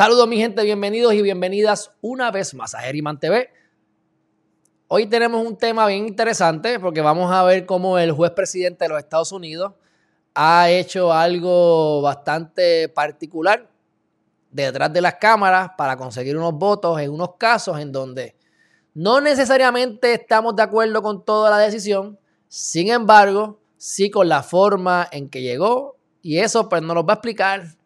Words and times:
Saludos 0.00 0.26
mi 0.28 0.38
gente, 0.38 0.64
bienvenidos 0.64 1.12
y 1.12 1.20
bienvenidas 1.20 1.92
una 2.00 2.30
vez 2.30 2.54
más 2.54 2.74
a 2.74 2.80
Geriman 2.80 3.20
TV. 3.20 3.50
Hoy 4.88 5.06
tenemos 5.06 5.46
un 5.46 5.58
tema 5.58 5.86
bien 5.86 6.08
interesante 6.08 6.80
porque 6.80 7.02
vamos 7.02 7.30
a 7.30 7.42
ver 7.42 7.66
cómo 7.66 7.98
el 7.98 8.10
juez 8.12 8.30
presidente 8.30 8.86
de 8.86 8.88
los 8.88 8.98
Estados 8.98 9.30
Unidos 9.30 9.74
ha 10.34 10.70
hecho 10.70 11.12
algo 11.12 12.00
bastante 12.00 12.88
particular 12.88 13.68
detrás 14.50 14.90
de 14.90 15.02
las 15.02 15.16
cámaras 15.16 15.72
para 15.76 15.98
conseguir 15.98 16.34
unos 16.34 16.54
votos 16.54 16.98
en 16.98 17.10
unos 17.10 17.34
casos 17.36 17.78
en 17.78 17.92
donde 17.92 18.34
no 18.94 19.20
necesariamente 19.20 20.14
estamos 20.14 20.56
de 20.56 20.62
acuerdo 20.62 21.02
con 21.02 21.26
toda 21.26 21.50
la 21.50 21.58
decisión, 21.58 22.18
sin 22.48 22.90
embargo, 22.90 23.60
sí 23.76 24.10
con 24.10 24.30
la 24.30 24.42
forma 24.42 25.06
en 25.12 25.28
que 25.28 25.42
llegó 25.42 25.98
y 26.22 26.38
eso 26.38 26.70
pues 26.70 26.80
nos 26.80 26.94
lo 26.94 27.04
va 27.04 27.12
a 27.12 27.16
explicar 27.16 27.79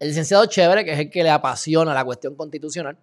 el 0.00 0.08
licenciado 0.08 0.44
Chévere, 0.46 0.84
que 0.84 0.92
es 0.92 0.98
el 0.98 1.10
que 1.10 1.22
le 1.22 1.30
apasiona 1.30 1.94
la 1.94 2.04
cuestión 2.04 2.34
constitucional. 2.34 2.98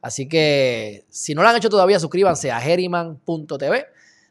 Así 0.00 0.28
que 0.28 1.04
si 1.08 1.34
no 1.34 1.42
lo 1.42 1.48
han 1.48 1.56
hecho 1.56 1.68
todavía, 1.68 2.00
suscríbanse 2.00 2.50
a 2.50 2.60
geriman.tv. 2.60 3.86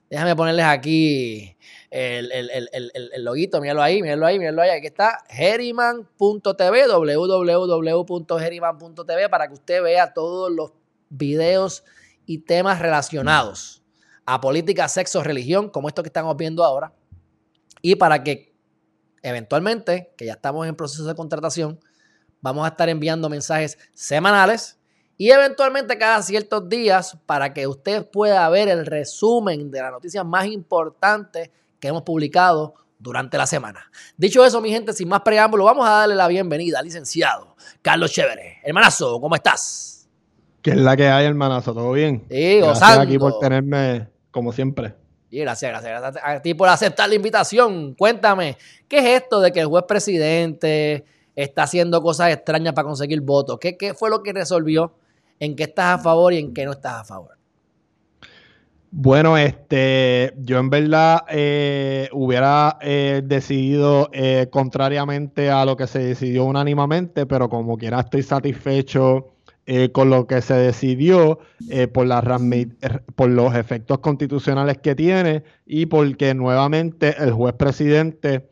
Déjame 0.09 0.36
ponerles 0.36 0.66
aquí 0.66 1.56
el, 1.91 2.31
el, 2.31 2.69
el, 2.73 3.23
loguito, 3.23 3.61
míralo 3.61 3.83
ahí, 3.83 4.02
míralo 4.02 4.25
ahí, 4.25 4.39
míralo 4.39 4.61
ahí. 4.61 4.72
Aquí 4.72 4.88
está, 4.88 5.23
geriman.tv, 5.30 6.88
www.geriman.tv, 6.88 9.30
para 9.30 9.47
que 9.47 9.53
usted 9.53 9.84
vea 9.84 10.13
todos 10.13 10.52
los 10.52 10.72
videos 11.09 11.84
y 12.25 12.39
temas 12.39 12.80
relacionados 12.80 13.84
a 14.25 14.41
política, 14.41 14.88
sexo, 14.88 15.23
religión, 15.23 15.69
como 15.69 15.88
esto 15.88 16.02
que 16.02 16.09
estamos 16.09 16.36
viendo 16.36 16.63
ahora. 16.63 16.94
Y 17.81 17.95
para 17.95 18.23
que 18.23 18.56
eventualmente, 19.22 20.13
que 20.17 20.25
ya 20.25 20.34
estamos 20.34 20.67
en 20.67 20.75
proceso 20.75 21.06
de 21.06 21.16
contratación, 21.16 21.80
Vamos 22.41 22.66
a 22.66 22.69
estar 22.69 22.89
enviando 22.89 23.30
mensajes 23.30 23.77
semanales 23.93 24.77
y 25.17 25.31
eventualmente 25.31 25.97
cada 25.97 26.21
ciertos 26.21 26.69
días 26.69 27.17
para 27.25 27.53
que 27.53 27.66
usted 27.66 28.07
pueda 28.09 28.47
ver 28.49 28.69
el 28.69 28.85
resumen 28.85 29.71
de 29.71 29.81
las 29.81 29.91
noticias 29.91 30.23
más 30.23 30.45
importantes 30.45 31.49
que 31.79 31.88
hemos 31.88 32.03
publicado 32.03 32.75
durante 32.99 33.38
la 33.38 33.47
semana. 33.47 33.89
Dicho 34.16 34.45
eso, 34.45 34.61
mi 34.61 34.69
gente, 34.69 34.94
sin 34.94 35.07
más 35.07 35.21
preámbulo, 35.21 35.63
vamos 35.63 35.88
a 35.88 35.91
darle 35.91 36.16
la 36.16 36.27
bienvenida 36.27 36.79
al 36.79 36.85
licenciado 36.85 37.55
Carlos 37.81 38.11
Chévere. 38.11 38.59
Hermanazo, 38.63 39.19
¿cómo 39.19 39.35
estás? 39.35 40.07
¿Qué 40.61 40.72
es 40.72 40.77
la 40.77 40.95
que 40.95 41.07
hay, 41.07 41.25
hermanazo? 41.25 41.73
¿Todo 41.73 41.91
bien? 41.91 42.25
Sí, 42.29 42.59
Gracias 42.59 42.97
aquí 42.97 43.17
por 43.17 43.39
tenerme, 43.39 44.07
como 44.31 44.51
siempre. 44.51 44.94
Y 45.29 45.39
gracias, 45.39 45.72
gracias, 45.72 45.99
gracias 45.99 46.23
a 46.23 46.41
ti 46.41 46.53
por 46.53 46.69
aceptar 46.69 47.09
la 47.09 47.16
invitación. 47.16 47.94
Cuéntame, 47.95 48.57
¿qué 48.88 48.99
es 48.99 49.22
esto 49.23 49.41
de 49.41 49.51
que 49.51 49.59
el 49.59 49.67
juez 49.67 49.83
presidente 49.88 51.05
está 51.38 51.63
haciendo 51.63 52.02
cosas 52.02 52.33
extrañas 52.33 52.73
para 52.73 52.88
conseguir 52.88 53.21
votos. 53.21 53.59
¿Qué, 53.59 53.93
fue 53.93 54.09
lo 54.09 54.23
que 54.23 54.33
resolvió? 54.33 54.93
¿En 55.39 55.55
qué 55.55 55.63
estás 55.63 55.99
a 55.99 56.03
favor 56.03 56.33
y 56.33 56.39
en 56.39 56.53
qué 56.53 56.66
no 56.66 56.71
estás 56.71 57.02
a 57.02 57.03
favor? 57.03 57.38
Bueno, 58.89 59.38
este, 59.38 60.33
yo 60.38 60.57
en 60.57 60.71
verdad 60.71 61.25
eh, 61.29 62.09
hubiera 62.11 62.79
eh, 62.81 63.21
decidido 63.23 64.09
eh, 64.13 64.47
contrariamente 64.50 65.51
a 65.51 65.63
lo 65.63 65.78
que 65.78 65.85
se 65.85 66.00
decidió 66.00 66.45
unánimamente, 66.45 67.28
pero 67.28 67.50
como 67.50 67.78
quiera 67.78 68.00
estoy 68.00 68.23
satisfecho 68.23 69.33
con 69.91 70.09
lo 70.09 70.28
que 70.28 70.41
se 70.41 70.53
decidió 70.53 71.39
por, 71.91 72.07
la, 72.07 72.22
por 73.17 73.29
los 73.29 73.53
efectos 73.53 74.00
constitucionales 74.00 74.78
que 74.78 74.95
tiene 74.95 75.44
y 75.66 75.88
porque 75.88 76.33
nuevamente 76.33 77.13
el 77.22 77.33
juez 77.33 77.53
presidente 77.56 78.47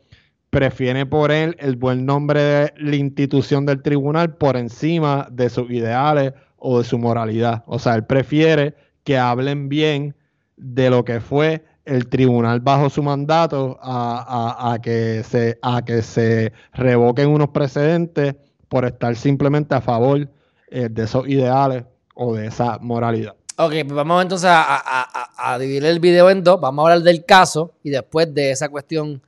prefiere 0.55 1.05
por 1.05 1.33
él 1.33 1.57
el 1.59 1.75
buen 1.75 2.05
nombre 2.05 2.41
de 2.41 2.73
la 2.77 2.95
institución 2.95 3.65
del 3.65 3.81
tribunal 3.81 4.37
por 4.37 4.55
encima 4.55 5.27
de 5.29 5.49
sus 5.49 5.69
ideales 5.69 6.31
o 6.55 6.77
de 6.77 6.85
su 6.85 6.97
moralidad. 6.97 7.65
O 7.67 7.77
sea, 7.77 7.95
él 7.95 8.05
prefiere 8.05 8.73
que 9.03 9.17
hablen 9.17 9.67
bien 9.67 10.15
de 10.55 10.89
lo 10.89 11.03
que 11.03 11.19
fue 11.19 11.65
el 11.83 12.07
tribunal 12.07 12.61
bajo 12.61 12.89
su 12.89 13.03
mandato 13.03 13.77
a, 13.81 14.79
que, 14.81 15.23
se, 15.25 15.59
a 15.61 15.83
que 15.83 16.01
se 16.01 16.53
revoquen 16.71 17.27
unos 17.27 17.49
precedentes 17.49 18.35
por 18.69 18.85
estar 18.85 19.13
simplemente 19.17 19.75
a 19.75 19.81
favor 19.81 20.29
eh, 20.69 20.87
de 20.89 21.03
esos 21.03 21.27
ideales 21.27 21.83
o 22.13 22.33
de 22.33 22.47
esa 22.47 22.77
moralidad. 22.79 23.35
Ok, 23.57 23.71
pues 23.71 23.93
vamos 23.93 24.21
entonces 24.21 24.49
a, 24.49 25.57
dividir 25.59 25.83
el 25.83 25.99
video 25.99 26.29
en 26.29 26.45
dos. 26.45 26.61
Vamos 26.61 26.83
a 26.83 26.93
hablar 26.93 27.03
del 27.03 27.25
caso 27.25 27.73
y 27.83 27.89
después 27.89 28.33
de 28.33 28.51
esa 28.51 28.69
cuestión 28.69 29.21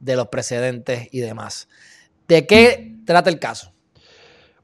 de 0.00 0.16
los 0.16 0.28
precedentes 0.28 1.08
y 1.12 1.20
demás. 1.20 1.68
¿De 2.28 2.46
qué 2.46 2.94
trata 3.04 3.30
el 3.30 3.38
caso? 3.38 3.72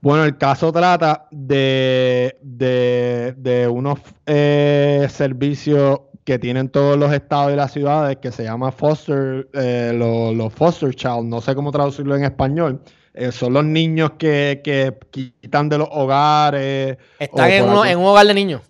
Bueno, 0.00 0.25
el 0.25 0.37
caso 0.37 0.72
trata 0.72 1.28
de, 1.31 2.37
de, 2.43 3.69
unos 3.69 4.00
eh, 4.26 5.06
servicios 5.09 6.00
que 6.25 6.41
tienen 6.41 6.69
todos 6.70 6.98
los 6.98 7.12
estados 7.12 7.53
y 7.53 7.56
las 7.56 7.72
ciudades 7.72 8.16
que 8.16 8.32
se 8.32 8.43
llama 8.43 8.72
foster, 8.72 9.48
eh, 9.53 9.93
los, 9.94 10.53
foster 10.53 10.93
child, 10.93 11.25
no 11.25 11.41
sé 11.41 11.54
cómo 11.54 11.70
traducirlo 11.70 12.16
en 12.16 12.25
español. 12.25 12.82
Eh, 13.14 13.31
son 13.31 13.53
los 13.53 13.64
niños 13.64 14.12
que, 14.19 14.60
que, 14.64 14.99
quitan 15.41 15.69
de 15.69 15.78
los 15.78 15.88
hogares. 15.93 16.99
Están 17.20 17.50
en, 17.50 17.64
en 17.64 17.99
un 17.99 18.04
hogar 18.06 18.26
de 18.26 18.34
niños. 18.34 18.62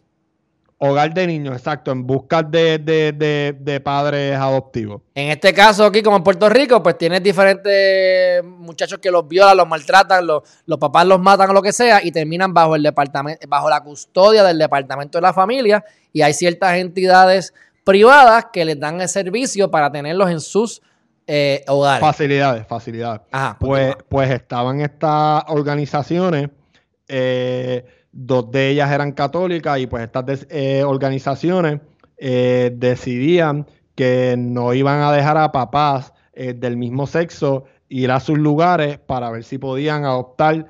Hogar 0.85 1.15
de 1.15 1.29
niños, 1.29 1.57
exacto, 1.57 1.93
en 1.93 2.05
busca 2.05 2.43
de, 2.43 3.81
padres 3.85 4.37
adoptivos. 4.37 5.03
En 5.15 5.31
este 5.31 5.55
caso 5.55 5.85
aquí, 5.85 6.03
como 6.03 6.17
en 6.17 6.25
Puerto 6.25 6.49
Rico, 6.49 6.83
pues 6.83 6.99
tienes 6.99 7.23
diferentes 7.23 8.43
muchachos 8.43 8.99
que 8.99 9.09
los 9.09 9.29
violan, 9.29 9.57
los 9.59 9.69
maltratan, 9.69 10.27
los, 10.27 10.43
los 10.67 10.79
papás 10.81 11.07
los 11.07 11.21
matan 11.21 11.51
o 11.51 11.53
lo 11.53 11.63
que 11.63 11.73
sea 11.73 12.05
y 12.05 12.11
terminan 12.11 12.53
bajo 12.53 12.75
el 12.75 12.83
departamento, 12.83 13.47
bajo 13.47 13.71
la 13.71 13.81
custodia 13.81 14.43
del 14.43 14.59
departamento 14.59 15.19
de 15.19 15.23
la 15.23 15.33
familia 15.33 15.85
y 16.13 16.23
hay 16.23 16.35
ciertas 16.35 16.75
entidades 16.75 17.55
privadas 17.85 18.47
que 18.53 18.65
les 18.65 18.81
dan 18.81 19.01
el 19.01 19.09
servicio 19.09 19.71
para 19.71 19.93
tenerlos 19.93 20.31
en 20.33 20.41
sus 20.41 20.83
eh, 21.29 21.65
hogares. 21.69 22.01
Facilidades, 22.01 22.67
facilidades. 22.67 23.21
Ajá, 23.31 23.57
pues, 23.61 23.95
pues 24.09 24.31
estaban 24.31 24.81
estas 24.81 25.45
organizaciones 25.47 26.51
eh, 27.07 27.85
dos 28.13 28.51
de 28.51 28.69
ellas 28.69 28.93
eran 28.93 29.13
católicas 29.13 29.79
y 29.79 29.87
pues 29.87 30.05
estas 30.05 30.47
eh, 30.51 30.85
organizaciones 30.85 31.81
eh, 32.19 32.71
decidían 32.75 33.67
que 33.95 34.37
no 34.39 34.75
iban 34.75 35.01
a 35.01 35.13
dejar 35.13 35.39
a 35.39 35.51
papás 35.51 36.13
eh, 36.35 36.53
del 36.55 36.77
mismo 36.77 37.07
sexo 37.07 37.65
ir 37.89 38.11
a 38.11 38.21
sus 38.21 38.39
lugares 38.39 38.99
para 38.99 39.31
ver 39.31 39.45
si 39.45 39.59
podían 39.59 40.05
adoptar 40.05 40.67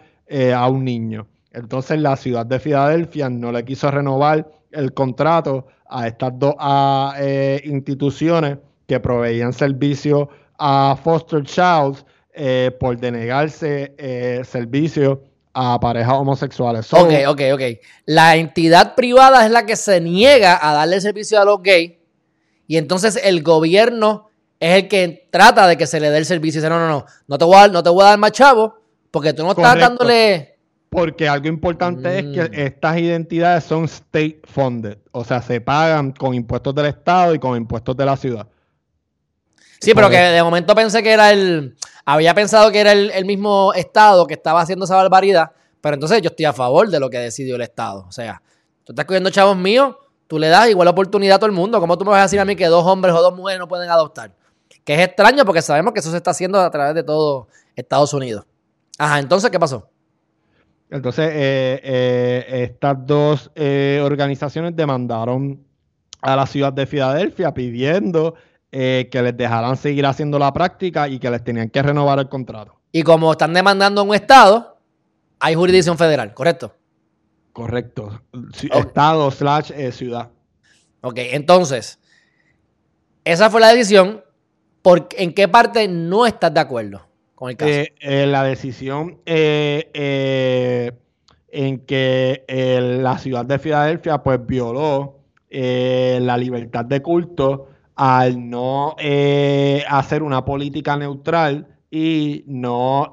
a 0.57 0.67
un 0.67 0.83
niño. 0.83 1.27
Entonces 1.53 2.01
la 2.01 2.17
ciudad 2.17 2.47
de 2.47 2.59
Filadelfia 2.59 3.29
no 3.29 3.53
le 3.53 3.67
quiso 3.67 3.91
renovar 3.91 4.51
el 4.71 4.95
contrato 4.95 5.67
a 5.87 6.07
estas 6.07 6.33
dos 6.39 6.55
instituciones 7.65 8.57
que 8.87 8.99
proveían 8.99 9.53
servicio 9.53 10.31
a 10.59 10.97
foster 11.05 11.43
childs 11.43 12.07
por 12.81 12.99
denegarse 12.99 13.95
servicio 14.45 15.23
a 15.55 15.79
parejas 15.81 16.15
homosexuales. 16.15 16.93
ok, 16.93 17.13
ok, 17.29 17.41
ok. 17.55 17.63
La 18.07 18.37
entidad 18.37 18.95
privada 18.95 19.45
es 19.45 19.51
la 19.51 19.67
que 19.67 19.77
se 19.77 20.01
niega 20.01 20.59
a 20.61 20.73
darle 20.75 21.01
servicio 21.01 21.41
a 21.41 21.45
los 21.45 21.63
gays 21.63 21.93
y 22.67 22.77
entonces 22.77 23.21
el 23.23 23.43
gobierno 23.43 24.31
es 24.59 24.83
el 24.83 24.89
que 24.89 25.29
trata 25.31 25.67
de 25.67 25.77
que 25.77 25.87
se 25.87 26.01
le 26.01 26.11
dé 26.11 26.19
el 26.19 26.25
servicio. 26.25 26.61
Dice, 26.61 26.71
no, 26.71 26.79
no, 26.79 26.89
no, 26.89 27.05
no 27.27 27.39
te 27.39 27.45
voy 27.45 27.57
a 27.57 27.59
dar, 27.61 27.73
no 27.73 27.83
te 27.83 27.91
voy 27.91 28.03
a 28.03 28.11
dar 28.11 28.19
más 28.19 28.33
chavo 28.33 28.75
porque 29.11 29.33
tú 29.33 29.43
no 29.43 29.51
estás 29.51 29.79
dándole... 29.79 30.57
Porque 30.89 31.27
algo 31.27 31.49
importante 31.49 32.19
es 32.19 32.25
que 32.25 32.43
mm. 32.43 32.61
estas 32.67 32.99
identidades 32.99 33.65
son 33.65 33.85
state 33.85 34.43
funded, 34.45 34.99
o 35.11 35.25
sea, 35.25 35.41
se 35.41 35.59
pagan 35.61 36.13
con 36.13 36.35
impuestos 36.35 36.75
del 36.75 36.87
Estado 36.87 37.35
y 37.35 37.39
con 37.39 37.57
impuestos 37.57 37.97
de 37.97 38.05
la 38.05 38.17
ciudad. 38.17 38.47
Sí, 39.83 39.95
pero 39.95 40.09
que 40.09 40.17
de 40.17 40.43
momento 40.45 40.77
pensé 40.77 41.03
que 41.03 41.11
era 41.11 41.33
el. 41.33 41.75
Había 42.05 42.35
pensado 42.35 42.71
que 42.71 42.81
era 42.81 42.93
el, 42.93 43.25
mismo 43.25 43.73
Estado 43.75 44.29
que 44.29 44.35
estaba 44.35 44.61
haciendo 44.61 44.85
esa 44.85 44.95
barbaridad. 44.95 45.51
Pero 45.81 45.95
entonces 45.95 46.23
yo 46.23 46.29
estoy 46.29 46.45
a 46.45 46.53
favor 46.53 46.89
de 46.89 47.01
lo 47.01 47.11
que 47.11 47.19
decidió 47.19 47.57
el 47.57 47.63
Estado. 47.63 48.05
O 48.09 48.13
sea, 48.13 48.41
tú 48.85 48.93
estás 48.93 49.05
cogiendo 49.05 49.31
chavos 49.31 49.57
míos, 49.57 49.97
tú 50.29 50.39
le 50.39 50.49
das 50.49 50.71
igual 50.71 50.87
oportunidad 50.87 51.35
a 51.35 51.39
todo 51.41 51.47
el 51.47 51.53
mundo. 51.53 51.81
¿Cómo 51.81 51.99
tú 51.99 52.05
me 52.05 52.13
vas 52.13 52.21
a 52.21 52.23
decir 52.23 52.39
a 52.39 52.45
mí 52.45 52.55
que 52.55 52.67
dos 52.67 52.87
hombres 52.87 53.13
o 53.13 53.21
dos 53.21 53.35
mujeres 53.35 53.59
no 53.59 53.67
pueden 53.67 53.91
adoptar? 53.91 54.33
Que 54.85 54.95
es 54.95 55.01
extraño 55.01 55.45
porque 55.45 55.63
sabemos 55.63 55.93
que 55.93 55.99
eso 55.99 56.13
se 56.13 56.17
está 56.17 56.31
haciendo 56.31 56.61
a 56.61 56.71
través 56.71 56.95
de 56.95 57.03
todo 57.03 57.49
Estados 57.75 58.15
Unidos. 58.15 58.45
Ajá, 58.99 59.19
entonces, 59.19 59.51
¿qué 59.51 59.59
pasó? 59.59 59.89
Entonces, 60.91 61.29
eh, 61.33 61.81
eh, 61.83 62.63
estas 62.71 63.05
dos 63.05 63.51
eh, 63.57 64.01
organizaciones 64.05 64.77
demandaron 64.77 65.65
a 66.21 66.37
la 66.37 66.47
ciudad 66.47 66.73
de 66.73 66.87
Filadelfia 66.87 67.53
pidiendo 67.53 68.37
eh, 68.75 69.11
que 69.13 69.21
les 69.21 69.37
dejaran 69.37 69.77
seguir 69.77 70.07
haciendo 70.07 70.39
la 70.39 70.51
práctica 70.51 71.07
y 71.07 71.19
que 71.19 71.31
les 71.31 71.45
tenían 71.45 71.69
que 71.69 71.83
renovar 71.83 72.19
el 72.19 72.31
contrato. 72.31 72.81
Y 72.91 73.03
como 73.03 73.31
están 73.33 73.53
demandando 73.53 74.01
a 74.01 74.05
un 74.05 74.15
Estado, 74.15 74.79
hay 75.41 75.55
jurisdicción 75.55 75.99
federal, 75.99 76.33
¿correcto? 76.33 76.75
Correcto. 77.53 78.23
Estado 78.73 79.31
slash 79.31 79.73
eh, 79.73 79.93
ciudad. 79.93 80.31
Ok, 81.03 81.19
entonces, 81.19 81.99
esa 83.27 83.51
fue 83.51 83.61
la 83.61 83.69
decisión. 83.69 84.25
¿Por, 84.81 85.07
¿En 85.19 85.35
qué 85.35 85.49
parte 85.49 85.87
no 85.87 86.25
estás 86.25 86.55
de 86.55 86.61
acuerdo 86.61 87.07
con 87.35 87.51
el 87.51 87.59
caso? 87.59 87.71
Eh, 87.71 88.25
la 88.27 88.43
decisión 88.43 89.21
en 89.27 89.93
que 91.85 92.45
la 93.03 93.19
ciudad 93.19 93.45
de 93.45 93.59
Filadelfia 93.59 94.23
pues 94.23 94.47
violó 94.47 95.19
la 95.51 96.39
libertad 96.39 96.87
de 96.87 97.03
culto 97.03 97.69
al 98.05 98.51
no 98.51 98.97
hacer 99.89 100.25
una 100.25 100.45
política 100.45 100.97
neutral 100.97 101.69
y 101.89 102.43
no 102.49 103.13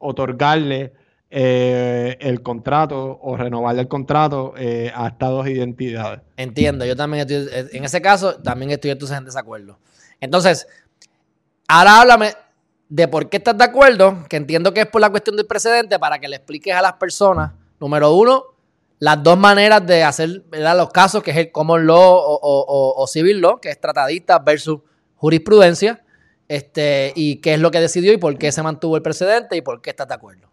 otorgarle 0.00 0.92
eh, 1.32 2.16
el 2.18 2.42
contrato 2.42 3.20
o 3.22 3.36
renovarle 3.36 3.82
el 3.82 3.86
contrato 3.86 4.52
eh, 4.56 4.90
a 4.92 5.06
estas 5.06 5.30
dos 5.30 5.46
identidades. 5.46 6.22
Entiendo, 6.36 6.84
yo 6.84 6.96
también 6.96 7.20
estoy, 7.20 7.48
eh, 7.56 7.68
en 7.72 7.84
ese 7.84 8.02
caso, 8.02 8.34
también 8.42 8.72
estoy 8.72 8.90
entonces 8.90 9.16
en 9.16 9.24
desacuerdo. 9.24 9.78
Entonces, 10.20 10.66
ahora 11.68 12.00
háblame 12.00 12.32
de 12.88 13.06
por 13.06 13.28
qué 13.28 13.36
estás 13.36 13.56
de 13.56 13.62
acuerdo, 13.62 14.24
que 14.28 14.38
entiendo 14.38 14.74
que 14.74 14.80
es 14.80 14.86
por 14.88 15.00
la 15.00 15.10
cuestión 15.10 15.36
del 15.36 15.46
precedente, 15.46 16.00
para 16.00 16.18
que 16.18 16.26
le 16.26 16.34
expliques 16.34 16.74
a 16.74 16.82
las 16.82 16.94
personas, 16.94 17.52
número 17.78 18.12
uno, 18.12 18.49
las 19.00 19.22
dos 19.22 19.38
maneras 19.38 19.84
de 19.86 20.04
hacer 20.04 20.44
los 20.52 20.90
casos, 20.90 21.22
que 21.22 21.32
es 21.32 21.36
el 21.38 21.50
common 21.50 21.86
law 21.86 21.98
o, 21.98 23.06
civil 23.08 23.40
law, 23.40 23.58
que 23.60 23.70
es 23.70 23.80
tratadista 23.80 24.38
versus 24.38 24.80
jurisprudencia, 25.16 26.04
este, 26.46 27.12
y 27.16 27.36
qué 27.36 27.54
es 27.54 27.60
lo 27.60 27.70
que 27.70 27.80
decidió 27.80 28.12
y 28.12 28.18
por 28.18 28.36
qué 28.36 28.52
se 28.52 28.62
mantuvo 28.62 28.96
el 28.96 29.02
precedente 29.02 29.56
y 29.56 29.62
por 29.62 29.80
qué 29.80 29.90
estás 29.90 30.06
de 30.06 30.14
acuerdo. 30.14 30.50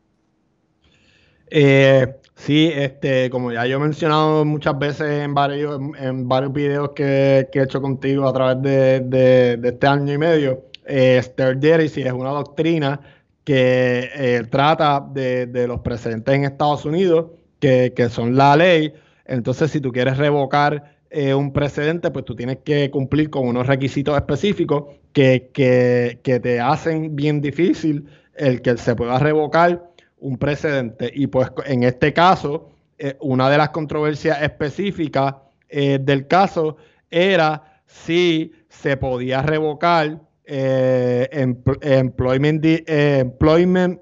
Eh, 1.49 2.15
sí, 2.35 2.71
este, 2.73 3.29
como 3.29 3.51
ya 3.51 3.65
yo 3.65 3.77
he 3.77 3.79
mencionado 3.79 4.43
muchas 4.45 4.77
veces 4.79 5.23
en 5.23 5.33
varios, 5.33 5.79
en 5.99 6.27
varios 6.27 6.53
videos 6.53 6.91
que, 6.91 7.49
he 7.51 7.61
hecho 7.61 7.81
contigo 7.81 8.27
a 8.27 8.33
través 8.33 8.61
de, 8.61 9.59
este 9.61 9.87
año 9.87 10.13
y 10.13 10.17
medio, 10.17 10.63
eh, 10.85 11.21
es 11.21 12.13
una 12.13 12.29
doctrina 12.29 12.99
que 13.43 14.09
eh, 14.13 14.43
trata 14.49 15.05
de, 15.09 15.67
los 15.67 15.79
precedentes 15.81 16.33
en 16.33 16.43
Estados 16.43 16.85
Unidos, 16.85 17.27
que, 17.59 18.09
son 18.09 18.35
la 18.35 18.55
ley. 18.55 18.93
Entonces, 19.25 19.71
si 19.71 19.81
tú 19.81 19.91
quieres 19.91 20.17
revocar 20.17 20.95
eh, 21.09 21.33
un 21.33 21.53
precedente, 21.53 22.11
pues 22.11 22.25
tú 22.25 22.35
tienes 22.35 22.59
que 22.63 22.89
cumplir 22.91 23.29
con 23.29 23.47
unos 23.47 23.67
requisitos 23.67 24.15
específicos 24.15 24.85
que, 25.13 25.49
que 25.53 26.39
te 26.39 26.59
hacen 26.59 27.15
bien 27.15 27.41
difícil 27.41 28.05
el 28.35 28.61
que 28.61 28.77
se 28.77 28.95
pueda 28.95 29.19
revocar 29.19 29.91
un 30.19 30.37
precedente. 30.37 31.11
Y 31.13 31.27
pues 31.27 31.49
en 31.65 31.83
este 31.83 32.13
caso, 32.13 32.69
eh, 32.97 33.15
una 33.21 33.49
de 33.49 33.57
las 33.57 33.69
controversias 33.69 34.41
específicas 34.41 35.35
eh, 35.69 35.99
del 36.01 36.27
caso 36.27 36.77
era 37.11 37.81
si 37.85 38.51
se 38.69 38.97
podía 38.97 39.41
revocar 39.41 40.19
eh, 40.45 41.27
employment, 41.81 42.65
employment 42.87 43.99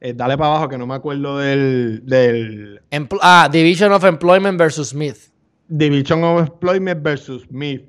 dale 0.00 0.38
para 0.38 0.50
abajo 0.50 0.68
que 0.68 0.78
no 0.78 0.86
me 0.86 0.94
acuerdo 0.94 1.38
del... 1.38 2.02
del 2.04 2.80
ah, 3.20 3.48
Division 3.50 3.92
of 3.92 4.04
Employment 4.04 4.58
versus 4.58 4.88
Smith. 4.88 5.30
Division 5.68 6.24
of 6.24 6.40
Employment 6.40 7.02
versus 7.02 7.42
Smith. 7.42 7.82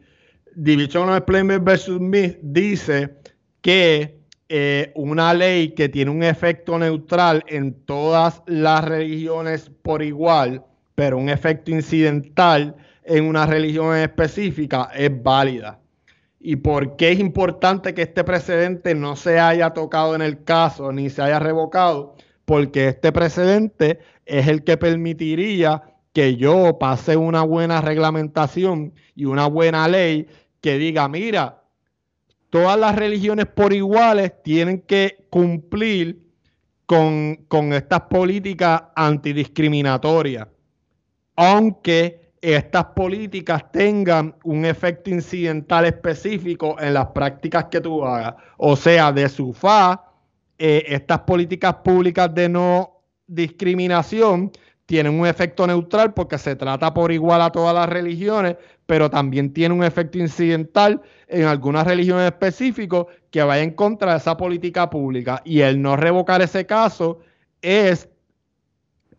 Division 0.56 1.10
of 1.10 1.18
Employment 1.18 1.64
versus 1.64 1.98
Smith 1.98 2.38
dice 2.42 3.16
que 3.62 4.22
eh, 4.50 4.92
una 4.96 5.34
ley 5.34 5.70
que 5.70 5.88
tiene 5.88 6.12
un 6.12 6.24
efecto 6.24 6.78
neutral 6.78 7.44
en 7.48 7.74
todas 7.86 8.44
las 8.48 8.84
religiones 8.84 9.72
por 9.82 10.04
igual, 10.04 10.66
pero 10.94 11.18
un 11.18 11.30
efecto 11.30 11.72
incidental 11.72 12.76
en 13.06 13.24
una 13.24 13.46
religión 13.46 13.96
específica 13.96 14.90
es 14.94 15.10
válida. 15.24 15.80
¿Y 16.44 16.56
por 16.56 16.96
qué 16.96 17.12
es 17.12 17.20
importante 17.20 17.94
que 17.94 18.02
este 18.02 18.24
precedente 18.24 18.96
no 18.96 19.16
se 19.16 19.40
haya 19.40 19.72
tocado 19.72 20.16
en 20.16 20.24
el 20.24 20.44
caso 20.44 20.92
ni 20.92 21.10
se 21.10 21.22
haya 21.22 21.40
revocado? 21.40 22.16
Porque 22.46 22.88
este 22.88 23.12
precedente 23.12 24.00
es 24.26 24.48
el 24.48 24.64
que 24.64 24.78
permitiría 24.78 25.84
que 26.14 26.36
yo 26.38 26.80
pase 26.80 27.16
una 27.16 27.44
buena 27.44 27.80
reglamentación 27.80 28.94
y 29.16 29.26
una 29.26 29.48
buena 29.48 29.88
ley 29.88 30.28
que 30.62 30.78
diga, 30.78 31.08
mira, 31.08 31.64
todas 32.50 32.78
las 32.78 32.96
religiones 32.96 33.46
por 33.46 33.72
iguales 33.72 34.34
tienen 34.44 34.82
que 34.82 35.26
cumplir 35.30 36.22
con, 36.86 37.72
estas 37.74 38.02
políticas 38.02 38.84
antidiscriminatorias, 38.96 40.48
aunque 41.36 42.31
estas 42.42 42.86
políticas 42.96 43.72
tengan 43.72 44.36
un 44.44 44.66
efecto 44.66 45.12
incidental 45.12 45.86
específico 45.86 46.76
en 46.80 46.96
las 46.96 47.08
prácticas 47.08 47.66
que 47.66 47.80
tú 47.80 48.04
hagas. 48.04 48.36
O 48.58 48.76
sea, 48.76 49.12
de 49.12 49.30
su 49.30 49.54
fa, 49.54 50.04
eh, 50.58 50.84
estas 50.88 51.20
políticas 51.20 51.76
públicas 51.76 52.34
de 52.34 52.50
no 52.50 53.02
discriminación 53.28 54.52
tienen 54.88 55.18
un 55.20 55.26
efecto 55.26 55.66
neutral 55.68 56.14
porque 56.14 56.38
se 56.38 56.56
trata 56.56 56.94
por 56.94 57.12
igual 57.12 57.42
a 57.42 57.52
todas 57.52 57.74
las 57.74 57.88
religiones, 57.88 58.58
pero 58.86 59.10
también 59.10 59.54
tiene 59.54 59.74
un 59.74 59.84
efecto 59.84 60.18
incidental 60.18 61.02
en 61.28 61.46
algunas 61.46 61.86
religiones 61.86 62.26
específicas 62.26 63.06
que 63.30 63.42
vaya 63.44 63.64
en 63.64 63.72
contra 63.72 64.12
de 64.12 64.18
esa 64.18 64.36
política 64.36 64.90
pública. 64.90 65.42
Y 65.46 65.62
el 65.62 65.82
no 65.82 65.96
revocar 65.96 66.42
ese 66.42 66.66
caso 66.66 67.22
es 67.62 68.10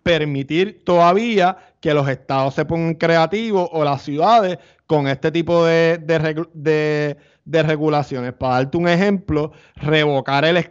permitir 0.03 0.85
todavía 0.85 1.57
que 1.83 1.93
los 1.93 2.09
estados 2.09 2.55
se 2.55 2.65
pongan 2.65 2.95
creativos 2.95 3.69
o 3.73 3.85
las 3.85 4.03
ciudades 4.03 4.59
con 4.87 5.09
este 5.09 5.33
tipo 5.33 5.65
de, 5.65 5.99
de, 5.99 7.63
regulaciones. 7.63 8.33
Para 8.35 8.55
darte 8.55 8.79
un 8.79 8.89
ejemplo, 8.89 9.51
revocar 9.75 10.45
el, 10.45 10.65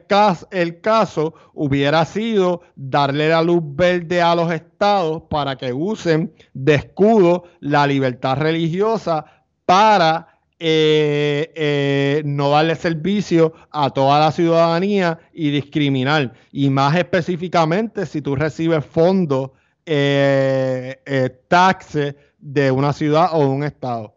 el 0.52 0.82
caso 0.82 1.34
hubiera 1.54 2.06
sido 2.06 2.62
darle 2.78 3.28
la 3.28 3.44
luz 3.44 3.62
verde 3.62 4.22
a 4.22 4.34
los 4.36 4.52
estados 4.54 5.24
para 5.30 5.58
que 5.58 5.74
usen 5.74 6.34
de 6.54 6.76
escudo 6.76 7.44
la 7.60 7.86
libertad 7.86 8.38
religiosa 8.38 9.26
para 9.66 10.40
eh, 10.60 11.52
eh, 11.56 12.22
no 12.24 12.52
darle 12.52 12.76
servicio 12.76 13.54
a 13.70 13.90
toda 13.90 14.18
la 14.18 14.32
ciudadanía 14.32 15.20
y 15.34 15.50
discriminar. 15.50 16.32
Y 16.54 16.70
más 16.70 16.96
específicamente 16.96 18.06
si 18.06 18.22
tú 18.22 18.38
recibes 18.38 18.86
fondos, 18.86 19.52
eh, 19.94 21.02
eh 21.06 21.30
taxes 21.48 22.16
de 22.40 22.72
una 22.72 22.94
ciudad 22.94 23.30
o 23.34 23.40
de 23.40 23.46
un 23.46 23.64
estado. 23.64 24.16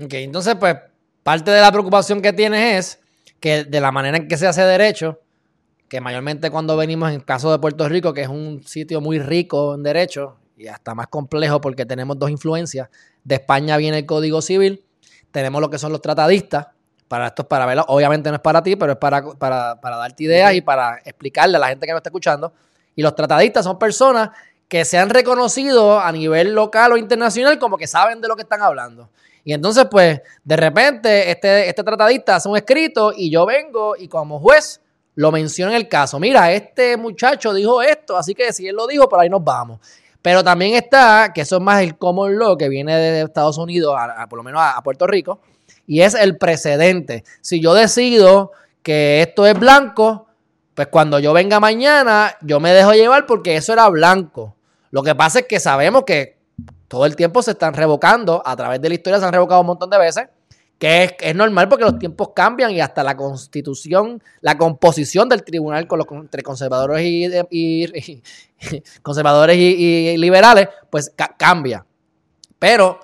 Ok, 0.00 0.14
entonces 0.14 0.54
pues 0.56 0.76
parte 1.22 1.50
de 1.50 1.60
la 1.60 1.70
preocupación 1.70 2.22
que 2.22 2.32
tienes 2.32 2.78
es 2.78 3.00
que 3.40 3.64
de 3.64 3.80
la 3.80 3.90
manera 3.90 4.16
en 4.16 4.28
que 4.28 4.36
se 4.36 4.46
hace 4.46 4.62
derecho, 4.62 5.20
que 5.88 6.00
mayormente 6.00 6.50
cuando 6.50 6.76
venimos 6.76 7.08
en 7.10 7.16
el 7.16 7.24
caso 7.24 7.50
de 7.50 7.58
Puerto 7.58 7.88
Rico, 7.88 8.12
que 8.12 8.22
es 8.22 8.28
un 8.28 8.62
sitio 8.64 9.00
muy 9.00 9.18
rico 9.18 9.74
en 9.74 9.82
derecho 9.82 10.38
y 10.56 10.68
hasta 10.68 10.94
más 10.94 11.08
complejo 11.08 11.60
porque 11.60 11.84
tenemos 11.84 12.18
dos 12.18 12.30
influencias, 12.30 12.88
de 13.24 13.34
España 13.36 13.76
viene 13.76 13.98
el 13.98 14.06
Código 14.06 14.40
Civil 14.40 14.84
tenemos 15.34 15.60
lo 15.60 15.68
que 15.68 15.78
son 15.78 15.90
los 15.90 16.00
tratadistas. 16.00 16.68
Para 17.08 17.26
esto 17.26 17.42
es 17.42 17.48
para 17.48 17.66
verlo. 17.66 17.84
Obviamente 17.88 18.30
no 18.30 18.36
es 18.36 18.40
para 18.40 18.62
ti, 18.62 18.76
pero 18.76 18.92
es 18.92 18.98
para, 18.98 19.20
para, 19.32 19.96
darte 19.96 20.22
ideas 20.22 20.54
y 20.54 20.60
para 20.60 20.98
explicarle 21.04 21.56
a 21.56 21.58
la 21.58 21.68
gente 21.68 21.86
que 21.86 21.92
nos 21.92 21.98
está 21.98 22.08
escuchando. 22.08 22.52
Y 22.96 23.02
los 23.02 23.14
tratadistas 23.14 23.64
son 23.64 23.78
personas 23.78 24.30
que 24.68 24.84
se 24.84 24.98
han 24.98 25.10
reconocido 25.10 26.00
a 26.00 26.10
nivel 26.12 26.54
local 26.54 26.92
o 26.92 26.96
internacional 26.96 27.58
como 27.58 27.76
que 27.76 27.86
saben 27.86 28.20
de 28.20 28.28
lo 28.28 28.36
que 28.36 28.42
están 28.42 28.62
hablando. 28.62 29.10
Y 29.44 29.52
entonces, 29.52 29.86
pues, 29.90 30.20
de 30.42 30.56
repente, 30.56 31.30
este, 31.30 31.68
este 31.68 31.82
tratadista 31.82 32.36
hace 32.36 32.48
un 32.48 32.56
escrito 32.56 33.12
y 33.14 33.30
yo 33.30 33.44
vengo 33.44 33.94
y 33.96 34.08
como 34.08 34.40
juez 34.40 34.80
lo 35.14 35.30
menciono 35.30 35.72
en 35.72 35.76
el 35.76 35.88
caso. 35.88 36.18
Mira, 36.18 36.52
este 36.52 36.96
muchacho 36.96 37.52
dijo 37.52 37.82
esto, 37.82 38.16
así 38.16 38.34
que 38.34 38.52
si 38.52 38.66
él 38.66 38.76
lo 38.76 38.86
dijo, 38.86 39.08
por 39.08 39.20
ahí 39.20 39.28
nos 39.28 39.44
vamos. 39.44 39.80
Pero 40.22 40.42
también 40.42 40.74
está, 40.74 41.32
que 41.34 41.42
eso 41.42 41.56
es 41.56 41.62
más 41.62 41.82
el 41.82 41.98
common 41.98 42.38
law 42.38 42.56
que 42.56 42.68
viene 42.70 42.96
de 42.96 43.22
Estados 43.22 43.58
Unidos, 43.58 43.94
por 44.30 44.38
lo 44.38 44.42
menos 44.42 44.62
a, 44.62 44.80
Puerto 44.82 45.06
Rico, 45.06 45.40
y 45.86 46.00
es 46.00 46.14
el 46.14 46.38
precedente. 46.38 47.24
Si 47.42 47.60
yo 47.60 47.74
decido 47.74 48.52
que 48.82 49.20
esto 49.20 49.46
es 49.46 49.58
blanco, 49.58 50.26
pues 50.74 50.88
cuando 50.88 51.18
yo 51.18 51.32
venga 51.32 51.60
mañana, 51.60 52.36
yo 52.42 52.60
me 52.60 52.72
dejo 52.72 52.92
llevar 52.92 53.26
porque 53.26 53.56
eso 53.56 53.72
era 53.72 53.88
blanco. 53.88 54.56
Lo 54.90 55.02
que 55.02 55.14
pasa 55.14 55.40
es 55.40 55.46
que 55.46 55.60
sabemos 55.60 56.04
que 56.04 56.38
todo 56.88 57.06
el 57.06 57.16
tiempo 57.16 57.42
se 57.42 57.52
están 57.52 57.74
revocando, 57.74 58.42
a 58.44 58.54
través 58.56 58.80
de 58.80 58.88
la 58.88 58.94
historia 58.94 59.18
se 59.18 59.24
han 59.24 59.32
revocado 59.32 59.60
un 59.60 59.66
montón 59.68 59.90
de 59.90 59.98
veces, 59.98 60.28
que 60.78 61.16
es, 61.18 61.34
normal 61.34 61.68
porque 61.68 61.84
los 61.84 61.98
tiempos 61.98 62.30
cambian 62.34 62.70
y 62.72 62.80
hasta 62.80 63.02
la 63.02 63.16
constitución, 63.16 64.22
la 64.40 64.58
composición 64.58 65.28
del 65.28 65.44
tribunal 65.44 65.86
con 65.86 65.98
los, 65.98 66.06
entre 66.10 66.42
conservadores 66.42 67.04
y, 67.50 68.22
conservadores 69.02 69.56
y, 69.56 70.16
liberales, 70.18 70.68
pues 70.90 71.12
cambia. 71.36 71.86
Pero, 72.58 73.00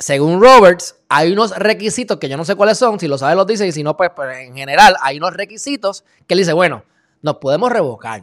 según 0.00 0.40
Roberts, 0.40 0.96
hay 1.08 1.32
unos 1.32 1.56
requisitos 1.56 2.18
que 2.18 2.28
yo 2.28 2.36
no 2.36 2.44
sé 2.44 2.56
cuáles 2.56 2.78
son, 2.78 2.98
si 2.98 3.06
lo 3.06 3.18
sabe 3.18 3.36
los 3.36 3.46
dice 3.46 3.66
y 3.66 3.72
si 3.72 3.82
no, 3.82 3.96
pues, 3.96 4.10
pues 4.16 4.38
en 4.38 4.56
general 4.56 4.96
hay 5.02 5.18
unos 5.18 5.34
requisitos 5.34 6.04
que 6.26 6.34
él 6.34 6.38
dice, 6.38 6.54
bueno, 6.54 6.82
nos 7.22 7.36
podemos 7.36 7.70
revocar, 7.70 8.22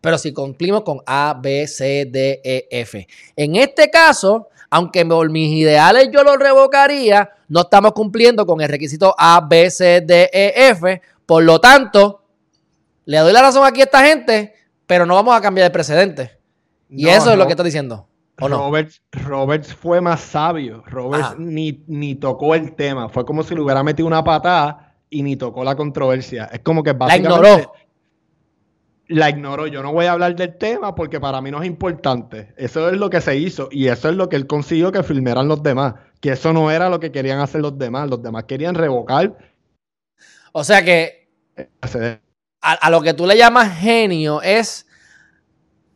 pero 0.00 0.18
si 0.18 0.32
cumplimos 0.32 0.82
con 0.82 1.00
A, 1.04 1.36
B, 1.38 1.66
C, 1.66 2.06
D, 2.08 2.40
E, 2.44 2.68
F. 2.70 3.06
En 3.34 3.56
este 3.56 3.90
caso, 3.90 4.48
aunque 4.70 5.04
por 5.04 5.28
mis 5.28 5.50
ideales 5.50 6.08
yo 6.12 6.22
lo 6.22 6.36
revocaría, 6.36 7.28
no 7.48 7.62
estamos 7.62 7.92
cumpliendo 7.92 8.46
con 8.46 8.60
el 8.60 8.68
requisito 8.68 9.12
A, 9.18 9.40
B, 9.40 9.68
C, 9.68 10.02
D, 10.02 10.30
E, 10.32 10.68
F. 10.70 11.02
Por 11.26 11.42
lo 11.42 11.60
tanto, 11.60 12.22
le 13.04 13.18
doy 13.18 13.32
la 13.32 13.42
razón 13.42 13.66
aquí 13.66 13.80
a 13.80 13.84
esta 13.84 14.06
gente, 14.06 14.54
pero 14.86 15.06
no 15.06 15.16
vamos 15.16 15.36
a 15.36 15.40
cambiar 15.40 15.66
el 15.66 15.72
precedente. 15.72 16.38
Y 16.88 17.08
eso 17.08 17.32
es 17.32 17.36
lo 17.38 17.46
que 17.46 17.52
estás 17.52 17.64
diciendo. 17.64 18.06
¿O 18.40 18.48
no? 18.48 18.70
Roberts, 19.12 19.74
fue 19.74 20.00
más 20.00 20.20
sabio. 20.20 20.82
Roberts 20.86 21.36
ni, 21.38 21.84
ni, 21.86 22.14
tocó 22.14 22.54
el 22.54 22.74
tema. 22.74 23.08
Fue 23.08 23.24
como 23.24 23.42
si 23.42 23.54
le 23.54 23.60
hubiera 23.60 23.82
metido 23.82 24.06
una 24.06 24.22
patada 24.22 24.94
y 25.10 25.22
ni 25.22 25.36
tocó 25.36 25.64
la 25.64 25.76
controversia. 25.76 26.46
Es 26.46 26.60
como 26.60 26.82
que 26.82 26.92
básicamente. 26.92 27.28
La 27.28 27.48
ignoró. 27.48 27.72
La 29.08 29.30
ignoró. 29.30 29.66
Yo 29.66 29.82
no 29.82 29.92
voy 29.92 30.06
a 30.06 30.12
hablar 30.12 30.34
del 30.36 30.56
tema 30.56 30.94
porque 30.94 31.20
para 31.20 31.40
mí 31.40 31.50
no 31.50 31.62
es 31.62 31.66
importante. 31.66 32.52
Eso 32.56 32.90
es 32.90 32.96
lo 32.96 33.08
que 33.08 33.20
se 33.20 33.36
hizo 33.36 33.68
y 33.70 33.88
eso 33.88 34.08
es 34.08 34.16
lo 34.16 34.28
que 34.28 34.36
él 34.36 34.46
consiguió 34.46 34.92
que 34.92 35.02
filmaran 35.02 35.48
los 35.48 35.62
demás. 35.62 35.94
Que 36.20 36.32
eso 36.32 36.52
no 36.52 36.70
era 36.70 36.88
lo 36.88 37.00
que 37.00 37.12
querían 37.12 37.40
hacer 37.40 37.60
los 37.60 37.78
demás. 37.78 38.10
Los 38.10 38.22
demás 38.22 38.44
querían 38.44 38.74
revocar. 38.74 39.36
O 40.52 40.64
sea 40.64 40.84
que. 40.84 41.30
A, 42.60 42.90
lo 42.90 43.00
que 43.00 43.14
tú 43.14 43.26
le 43.26 43.36
llamas 43.36 43.78
genio 43.78 44.42
es. 44.42 44.86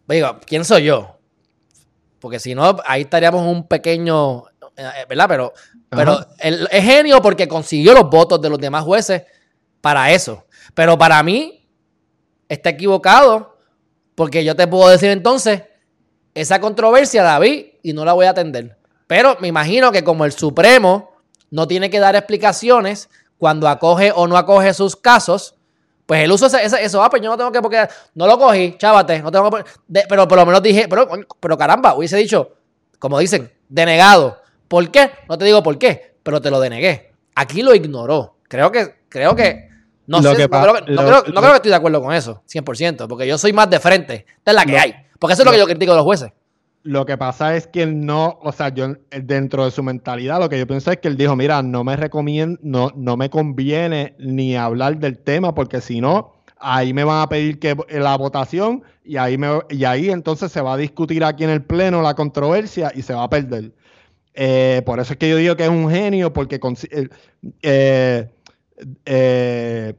Digo, 0.07 0.39
¿quién 0.47 0.65
soy 0.65 0.85
yo? 0.85 1.20
Porque 2.21 2.39
si 2.39 2.55
no, 2.55 2.77
ahí 2.85 3.03
estaríamos 3.03 3.47
un 3.47 3.67
pequeño. 3.67 4.45
Eh, 4.77 5.07
¿Verdad? 5.09 5.27
Pero, 5.29 5.53
pero 5.89 6.27
es 6.39 6.85
genio 6.85 7.21
porque 7.21 7.49
consiguió 7.49 7.95
los 7.95 8.09
votos 8.09 8.41
de 8.41 8.49
los 8.51 8.59
demás 8.59 8.85
jueces 8.85 9.23
para 9.81 10.11
eso. 10.13 10.45
Pero 10.75 10.97
para 10.97 11.23
mí, 11.23 11.67
está 12.49 12.71
equivocado. 12.71 13.57
Porque 14.15 14.45
yo 14.45 14.55
te 14.55 14.67
puedo 14.67 14.89
decir 14.91 15.11
entonces, 15.11 15.63
esa 16.35 16.61
controversia 16.61 17.23
la 17.23 17.39
vi 17.39 17.79
y 17.83 17.95
no 17.95 18.05
la 18.05 18.13
voy 18.13 18.27
a 18.27 18.31
atender. 18.31 18.77
Pero 19.07 19.37
me 19.41 19.49
imagino 19.49 19.91
que 19.91 20.05
como 20.05 20.25
el 20.25 20.33
Supremo 20.33 21.13
no 21.51 21.67
tiene 21.67 21.91
que 21.91 22.01
dar 22.01 22.15
explicaciones 22.17 23.09
cuando 23.39 23.67
acoge 23.69 24.13
o 24.15 24.27
no 24.27 24.37
acoge 24.37 24.75
sus 24.75 24.95
casos, 24.95 25.55
pues 26.11 26.25
el 26.25 26.33
uso 26.33 26.47
ese, 26.47 26.85
eso, 26.85 27.01
ah, 27.05 27.09
pues 27.09 27.23
yo 27.23 27.31
no 27.31 27.37
tengo 27.37 27.53
que, 27.53 27.63
porque 27.63 27.87
no 28.17 28.27
lo 28.27 28.37
cogí, 28.37 28.75
chávate, 28.77 29.23
no 29.23 29.31
tengo 29.31 29.49
que, 29.49 29.63
pero 30.09 30.27
por 30.27 30.39
lo 30.39 30.45
menos 30.45 30.61
dije, 30.61 30.89
pero, 30.89 31.09
pero 31.39 31.57
caramba, 31.57 31.95
hubiese 31.95 32.17
dicho, 32.17 32.57
como 32.99 33.17
dicen, 33.21 33.49
denegado. 33.69 34.37
¿Por 34.67 34.91
qué? 34.91 35.13
No 35.29 35.39
te 35.39 35.45
digo 35.45 35.63
por 35.63 35.79
qué, 35.79 36.17
pero 36.25 36.41
te 36.41 36.51
lo 36.51 36.59
denegué. 36.59 37.13
Aquí 37.37 37.63
lo 37.63 37.77
ignoró. 37.77 38.39
Creo 38.49 38.73
que, 38.73 39.03
creo 39.09 39.37
que, 39.37 39.69
no 40.09 40.21
sé, 40.21 40.25
no, 40.25 40.33
creo, 40.33 41.23
que 41.23 41.55
estoy 41.55 41.71
de 41.71 41.77
acuerdo 41.77 42.03
con 42.03 42.13
eso, 42.13 42.43
100%, 42.53 43.07
porque 43.07 43.29
yo 43.29 43.39
soy 43.39 43.53
más 43.53 43.71
de 43.71 43.79
frente. 43.79 44.27
Esta 44.37 44.51
es 44.51 44.55
la 44.57 44.65
que 44.65 44.81
hay. 44.81 44.93
Porque 45.17 45.35
eso 45.35 45.43
es 45.43 45.47
lo 45.47 45.53
que 45.53 45.59
yo 45.59 45.67
critico 45.67 45.93
de 45.93 45.99
los 45.99 46.05
jueces. 46.05 46.33
Lo 46.83 47.05
que 47.05 47.19
pasa 47.19 47.57
es 47.57 47.67
que 47.67 47.83
él 47.83 48.07
no, 48.07 48.39
o 48.43 48.53
sea, 48.53 48.71
yo 48.71 48.95
dentro 49.11 49.67
de 49.67 49.71
su 49.71 49.83
mentalidad, 49.83 50.41
lo 50.41 50.49
que 50.49 50.59
yo 50.59 50.67
pienso 50.67 50.91
es 50.91 50.99
que 50.99 51.09
él 51.09 51.17
dijo, 51.19 51.37
mira, 51.37 51.63
no 51.63 51.85
me 51.85 51.95
recomiendo, 51.95 52.59
no, 52.63 52.91
no 52.97 53.19
me 53.19 53.29
conviene 53.29 54.15
ni 54.19 54.57
hablar 54.57 54.99
del 54.99 55.19
tema, 55.19 55.55
porque 55.55 55.83
si 55.83 56.01
no, 56.01 56.37
ahí 56.59 56.95
me 56.95 57.05
van 57.05 57.21
a 57.21 57.29
pedir 57.29 57.59
que 57.59 57.77
la 57.91 58.17
votación 58.17 58.83
y 59.05 59.19
ahí 59.19 59.37
me, 59.37 59.49
y 59.69 59.85
ahí 59.85 60.11
entonces 60.11 60.53
se 60.53 60.63
va 60.63 60.75
a 60.75 60.77
discutir 60.79 61.23
aquí 61.23 61.45
en 61.45 61.51
el 61.51 61.63
pleno 61.63 62.01
la 62.01 62.15
controversia 62.15 62.93
y 62.95 63.03
se 63.03 63.13
va 63.13 63.25
a 63.25 63.31
perder. 63.31 63.73
Eh, 64.33 64.83
por 64.87 65.01
eso 65.01 65.13
es 65.13 65.19
que 65.19 65.29
yo 65.29 65.37
digo 65.37 65.57
que 65.57 65.65
es 65.65 65.71
un 65.71 65.91
genio, 65.91 66.33
porque 66.33 66.59
eh, 67.63 68.31
eh, 69.05 69.95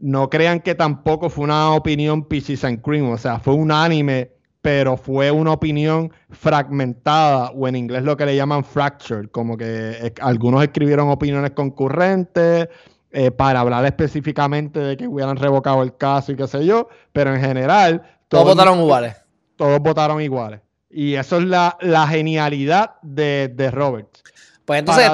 no 0.00 0.30
crean 0.30 0.60
que 0.60 0.74
tampoco 0.74 1.30
fue 1.30 1.44
una 1.44 1.72
opinión 1.74 2.24
Peaches 2.24 2.64
and 2.64 2.80
Cream, 2.82 3.08
o 3.10 3.18
sea, 3.18 3.38
fue 3.38 3.54
unánime 3.54 4.37
pero 4.60 4.96
fue 4.96 5.30
una 5.30 5.52
opinión 5.52 6.12
fragmentada 6.30 7.50
o 7.50 7.68
en 7.68 7.76
inglés 7.76 8.02
lo 8.02 8.16
que 8.16 8.26
le 8.26 8.36
llaman 8.36 8.64
fractured, 8.64 9.30
como 9.30 9.56
que 9.56 9.66
eh, 9.66 10.14
algunos 10.20 10.62
escribieron 10.62 11.10
opiniones 11.10 11.52
concurrentes 11.52 12.68
eh, 13.10 13.30
para 13.30 13.60
hablar 13.60 13.84
específicamente 13.84 14.80
de 14.80 14.96
que 14.96 15.06
hubieran 15.06 15.36
revocado 15.36 15.82
el 15.82 15.96
caso 15.96 16.32
y 16.32 16.36
qué 16.36 16.46
sé 16.46 16.66
yo, 16.66 16.88
pero 17.12 17.34
en 17.34 17.40
general... 17.40 18.02
Todos, 18.28 18.44
votaron 18.44 18.80
iguales. 18.80 19.16
Todos 19.56 19.80
votaron 19.80 20.20
iguales. 20.20 20.60
Y 20.90 21.14
eso 21.14 21.38
es 21.38 21.44
la, 21.44 22.06
genialidad 22.08 22.96
de, 23.02 23.70
Roberts. 23.72 24.22
Pues 24.64 24.80
entonces 24.80 25.10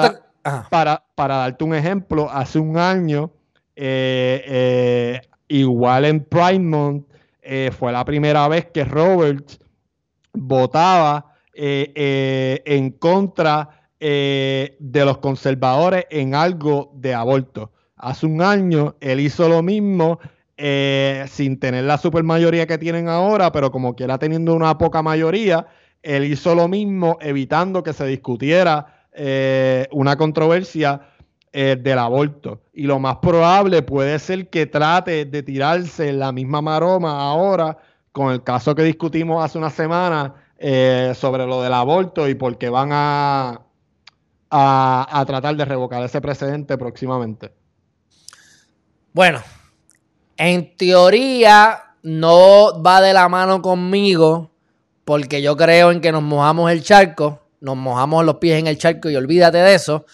para, 0.69 1.03
para, 1.15 1.37
darte 1.37 1.63
un 1.63 1.73
ejemplo, 1.73 2.29
hace 2.29 2.59
un 2.59 2.77
año, 2.77 3.31
eh, 3.75 5.21
igual 5.47 6.05
en 6.05 6.23
Prime 6.23 7.03
eh, 7.47 7.69
fue 7.71 7.91
la 7.91 8.03
primera 8.03 8.47
vez 8.47 8.65
que 8.73 8.83
Roberts 8.83 9.59
votaba 10.33 11.33
eh, 11.53 11.91
eh, 11.93 12.63
en 12.65 12.89
contra 12.89 13.69
de 13.97 14.77
los 14.79 15.17
conservadores 15.17 16.05
en 16.11 16.35
algo 16.35 16.91
de 16.95 17.15
aborto. 17.15 17.71
Hace 17.95 18.27
un 18.27 18.39
año 18.39 18.95
él 18.99 19.19
hizo 19.19 19.49
lo 19.49 19.63
mismo 19.63 20.19
sin 20.55 21.59
tener 21.59 21.85
la 21.85 21.97
supermayoría 21.97 22.67
que 22.67 22.77
tienen 22.77 23.09
ahora, 23.09 23.51
pero 23.51 23.71
como 23.71 23.95
quiera 23.95 24.19
teniendo 24.19 24.53
una 24.53 24.77
poca 24.77 25.01
mayoría, 25.01 25.65
él 26.03 26.25
hizo 26.25 26.53
lo 26.53 26.67
mismo 26.67 27.17
evitando 27.19 27.81
que 27.81 27.93
se 27.93 28.05
discutiera 28.05 29.07
una 29.91 30.17
controversia 30.17 31.01
eh, 31.57 31.77
del 31.79 31.97
aborto. 31.99 32.63
Y 32.73 32.83
lo 32.83 32.99
más 32.99 33.15
probable 33.19 33.81
puede 33.81 34.19
ser 34.19 34.49
que 34.49 34.65
trate 34.65 35.23
de 35.23 35.41
tirarse 35.41 36.11
la 36.11 36.33
misma 36.33 36.61
maroma 36.61 37.21
ahora 37.21 37.77
con 38.11 38.33
el 38.33 38.43
caso 38.43 38.75
que 38.75 38.83
discutimos 38.83 39.41
hace 39.41 39.57
una 39.57 39.69
semana 39.69 40.35
eh, 40.57 41.13
sobre 41.15 41.45
lo 41.45 41.61
del 41.61 41.71
aborto 41.71 42.27
y 42.27 42.35
porque 42.35 42.67
van 42.67 42.89
a, 42.91 43.61
a, 44.49 45.23
tratar 45.25 45.55
de 45.55 45.63
revocar 45.63 46.03
ese 46.03 46.19
precedente 46.19 46.77
próximamente. 46.77 47.53
Bueno, 49.13 49.39
en 50.35 50.75
teoría 50.75 51.83
no 52.03 52.83
va 52.83 52.99
de 52.99 53.13
la 53.13 53.29
mano 53.29 53.61
conmigo 53.61 54.51
porque 55.05 55.41
yo 55.41 55.55
creo 55.55 55.91
en 55.91 56.01
que 56.01 56.11
nos 56.11 56.21
mojamos 56.21 56.69
el 56.69 56.83
charco, 56.83 57.47
nos 57.61 57.77
mojamos 57.77 58.25
los 58.25 58.35
pies 58.39 58.59
en 58.59 58.67
el 58.67 58.77
charco 58.77 59.09
y 59.09 59.15
olvídate 59.15 59.59
de 59.59 59.73
eso. 59.73 60.05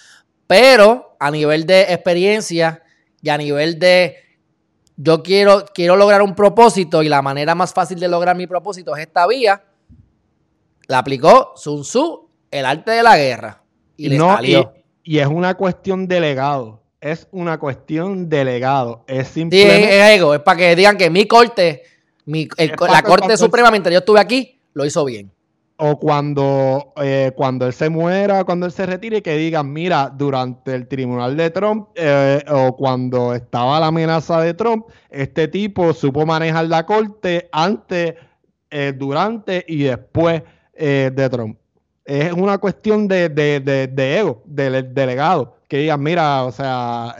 Pero 0.45 1.10
a 1.21 1.29
nivel 1.29 1.67
de 1.67 1.81
experiencia 1.81 2.81
y 3.21 3.29
a 3.29 3.37
nivel 3.37 3.77
de 3.77 4.15
yo 4.97 5.21
quiero, 5.21 5.65
quiero 5.71 5.95
lograr 5.95 6.23
un 6.23 6.33
propósito 6.33 7.03
y 7.03 7.09
la 7.09 7.21
manera 7.21 7.53
más 7.53 7.75
fácil 7.75 7.99
de 7.99 8.07
lograr 8.07 8.35
mi 8.35 8.47
propósito 8.47 8.95
es 8.95 9.03
esta 9.03 9.27
vía, 9.27 9.63
la 10.87 10.97
aplicó 10.97 11.53
Sun 11.55 11.83
Tzu, 11.83 12.27
el 12.49 12.65
arte 12.65 12.89
de 12.89 13.03
la 13.03 13.17
guerra. 13.17 13.61
Y 13.97 14.09
le 14.09 14.17
salió. 14.17 14.73
Y, 15.03 15.19
es 15.19 15.27
una 15.27 15.53
cuestión 15.53 16.07
de 16.07 16.21
legado. 16.21 16.81
Es 16.99 17.27
una 17.31 17.59
cuestión 17.59 18.27
de 18.27 18.43
legado. 18.43 19.03
Es 19.07 19.27
simplemente. 19.27 19.83
Sí, 19.83 19.93
es, 19.93 20.17
ego. 20.17 20.33
Es 20.33 20.41
para 20.41 20.57
que 20.57 20.75
digan 20.75 20.97
que 20.97 21.11
mi 21.11 21.27
corte, 21.27 21.83
mi, 22.25 22.47
la 22.57 23.03
Corte 23.03 23.37
Suprema, 23.37 23.69
mientras 23.69 23.93
yo 23.93 23.99
estuve 23.99 24.19
aquí, 24.19 24.59
lo 24.73 24.85
hizo 24.85 25.05
bien 25.05 25.31
o 25.83 25.97
cuando, 25.97 26.93
eh, 26.97 27.31
cuando 27.35 27.65
él 27.65 27.73
se 27.73 27.89
muera, 27.89 28.43
cuando 28.43 28.67
él 28.67 28.71
se 28.71 28.85
retire, 28.85 29.23
que 29.23 29.35
digan, 29.35 29.73
mira, 29.73 30.13
durante 30.15 30.75
el 30.75 30.87
tribunal 30.87 31.35
de 31.35 31.49
Trump 31.49 31.87
eh, 31.95 32.39
o 32.49 32.77
cuando 32.77 33.33
estaba 33.33 33.79
la 33.79 33.87
amenaza 33.87 34.39
de 34.41 34.53
Trump, 34.53 34.85
este 35.09 35.47
tipo 35.47 35.91
supo 35.93 36.23
manejar 36.23 36.67
la 36.67 36.85
corte 36.85 37.49
antes, 37.51 38.13
eh, 38.69 38.93
durante 38.95 39.65
y 39.67 39.81
después 39.83 40.43
de 40.77 41.29
Trump. 41.31 41.57
Es 42.05 42.31
una 42.31 42.59
cuestión 42.59 43.07
de, 43.07 43.29
de, 43.29 44.17
ego, 44.19 44.43
de, 44.45 44.83
delegado, 44.83 45.57
que 45.67 45.77
digan, 45.77 46.01
mira, 46.01 46.43
o 46.43 46.51
sea, 46.51 47.15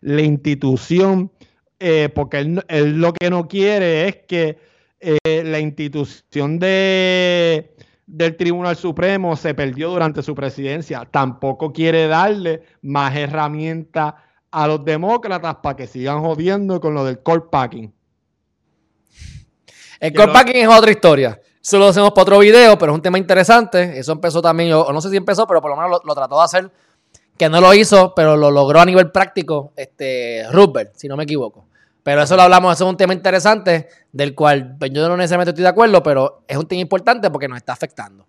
la 0.00 0.22
institución, 0.22 1.30
porque 2.14 2.38
él 2.68 3.00
lo 3.00 3.12
que 3.12 3.30
no 3.30 3.46
quiere 3.46 4.08
es 4.08 4.16
que 4.26 4.58
la 5.24 5.58
institución 5.58 6.58
de 6.58 7.73
del 8.06 8.36
Tribunal 8.36 8.76
Supremo 8.76 9.36
se 9.36 9.54
perdió 9.54 9.90
durante 9.90 10.22
su 10.22 10.34
presidencia. 10.34 11.06
Tampoco 11.10 11.72
quiere 11.72 12.06
darle 12.06 12.62
más 12.82 13.14
herramientas 13.16 14.14
a 14.50 14.66
los 14.68 14.84
demócratas 14.84 15.56
para 15.56 15.76
que 15.76 15.86
sigan 15.86 16.20
jodiendo 16.20 16.80
con 16.80 16.94
lo 16.94 17.04
del 17.04 17.20
court 17.22 17.50
packing. 17.50 17.92
El 20.00 20.12
court 20.12 20.32
packing 20.32 20.56
es 20.56 20.68
otra 20.68 20.90
historia. 20.90 21.40
Eso 21.62 21.78
lo 21.78 21.86
hacemos 21.86 22.10
para 22.10 22.22
otro 22.22 22.38
video, 22.40 22.76
pero 22.78 22.92
es 22.92 22.96
un 22.96 23.02
tema 23.02 23.16
interesante. 23.16 23.98
Eso 23.98 24.12
empezó 24.12 24.42
también, 24.42 24.72
o 24.74 24.92
no 24.92 25.00
sé 25.00 25.08
si 25.08 25.16
empezó, 25.16 25.46
pero 25.46 25.62
por 25.62 25.70
lo 25.70 25.76
menos 25.76 26.02
lo, 26.04 26.14
trató 26.14 26.36
de 26.36 26.44
hacer. 26.44 26.70
Que 27.38 27.48
no 27.48 27.60
lo 27.60 27.72
hizo, 27.72 28.12
pero 28.14 28.36
lo 28.36 28.50
logró 28.50 28.80
a 28.80 28.84
nivel 28.84 29.10
práctico 29.10 29.72
este, 29.74 30.44
Rupert, 30.52 30.94
si 30.94 31.08
no 31.08 31.16
me 31.16 31.24
equivoco. 31.24 31.66
Pero 32.04 32.22
eso 32.22 32.36
lo 32.36 32.42
hablamos, 32.42 32.74
eso 32.74 32.84
es 32.84 32.90
un 32.90 32.96
tema 32.96 33.14
interesante, 33.14 33.88
del 34.12 34.34
cual 34.34 34.76
pues, 34.78 34.92
yo 34.92 35.08
no 35.08 35.16
necesariamente 35.16 35.50
estoy 35.50 35.62
de 35.62 35.70
acuerdo, 35.70 36.02
pero 36.02 36.44
es 36.46 36.56
un 36.56 36.68
tema 36.68 36.82
importante 36.82 37.30
porque 37.30 37.48
nos 37.48 37.56
está 37.56 37.72
afectando. 37.72 38.28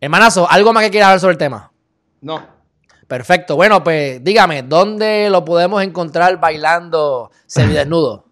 Hermanazo, 0.00 0.48
¿algo 0.48 0.72
más 0.72 0.84
que 0.84 0.90
quieras 0.90 1.08
hablar 1.08 1.20
sobre 1.20 1.32
el 1.32 1.38
tema? 1.38 1.72
No. 2.20 2.46
Perfecto. 3.08 3.56
Bueno, 3.56 3.82
pues 3.82 4.22
dígame, 4.22 4.62
¿dónde 4.62 5.28
lo 5.30 5.44
podemos 5.44 5.82
encontrar 5.82 6.38
bailando 6.38 7.30
semidesnudo? 7.46 8.26